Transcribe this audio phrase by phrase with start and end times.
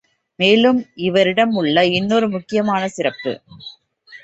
[0.39, 3.33] மேலும் இவரிடமுள்ள இன்னொரு முக்கியமான சிறப்பு.